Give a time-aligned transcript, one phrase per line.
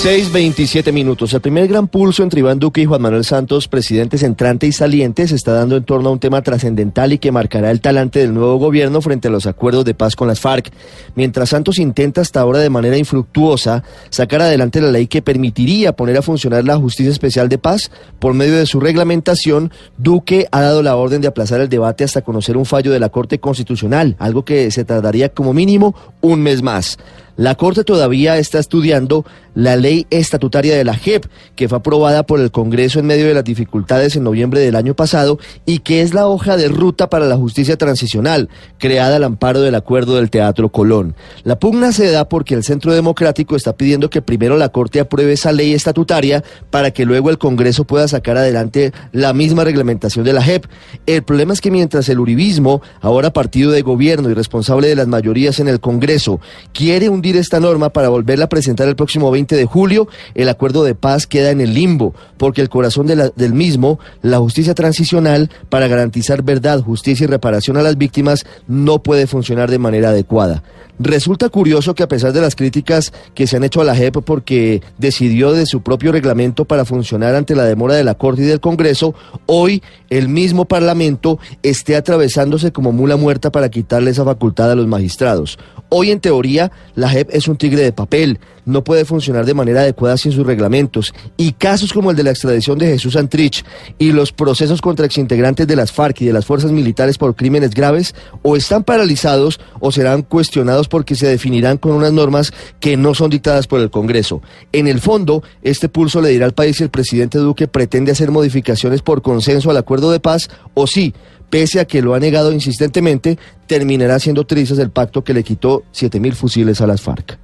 [0.00, 1.32] 6.27 minutos.
[1.32, 5.28] El primer gran pulso entre Iván Duque y Juan Manuel Santos, presidentes entrante y saliente,
[5.28, 8.34] se está dando en torno a un tema trascendental y que marcará el talante del
[8.34, 10.72] nuevo gobierno frente a los acuerdos de paz con las FARC.
[11.14, 16.16] Mientras Santos intenta hasta ahora de manera infructuosa sacar adelante la ley que permitiría poner
[16.16, 20.82] a funcionar la Justicia Especial de Paz, por medio de su reglamentación, Duque ha dado
[20.82, 24.44] la orden de aplazar el debate hasta conocer un fallo de la Corte Constitucional, algo
[24.44, 26.98] que se tardaría como mínimo un mes más.
[27.36, 32.40] La Corte todavía está estudiando la ley estatutaria de la JEP, que fue aprobada por
[32.40, 36.14] el Congreso en medio de las dificultades en noviembre del año pasado y que es
[36.14, 40.70] la hoja de ruta para la justicia transicional, creada al amparo del acuerdo del Teatro
[40.70, 41.14] Colón.
[41.44, 45.32] La pugna se da porque el Centro Democrático está pidiendo que primero la Corte apruebe
[45.32, 50.32] esa ley estatutaria para que luego el Congreso pueda sacar adelante la misma reglamentación de
[50.32, 50.66] la JEP.
[51.06, 55.08] El problema es que mientras el Uribismo, ahora partido de gobierno y responsable de las
[55.08, 56.40] mayorías en el Congreso,
[56.72, 60.94] quiere esta norma para volverla a presentar el próximo 20 de julio, el acuerdo de
[60.94, 66.42] paz queda en el limbo, porque el corazón del mismo, la justicia transicional, para garantizar
[66.42, 70.62] verdad, justicia y reparación a las víctimas, no puede funcionar de manera adecuada.
[70.98, 74.18] Resulta curioso que a pesar de las críticas que se han hecho a la JEP
[74.18, 78.46] porque decidió de su propio reglamento para funcionar ante la demora de la Corte y
[78.46, 79.14] del Congreso,
[79.46, 84.86] hoy el mismo Parlamento esté atravesándose como mula muerta para quitarle esa facultad a los
[84.86, 85.58] magistrados.
[85.88, 89.80] Hoy en teoría la JEP es un tigre de papel, no puede funcionar de manera
[89.80, 93.64] adecuada sin sus reglamentos y casos como el de la extradición de Jesús Antrich
[93.98, 97.74] y los procesos contra exintegrantes de las FARC y de las fuerzas militares por crímenes
[97.74, 103.14] graves o están paralizados o serán cuestionados porque se definirán con unas normas que no
[103.14, 104.42] son dictadas por el Congreso.
[104.72, 108.30] En el fondo, este pulso le dirá al país si el presidente Duque pretende hacer
[108.30, 111.14] modificaciones por consenso al acuerdo de paz o sí,
[111.50, 115.82] pese a que lo ha negado insistentemente, terminará siendo trizas el pacto que le quitó
[115.92, 117.38] 7.000 fusiles a las FARC.